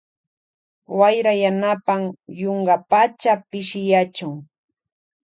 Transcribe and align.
Wayra 0.99 1.33
yanapan 1.43 2.01
yunkapacha 2.39 3.33
pishiyachun. 3.49 4.35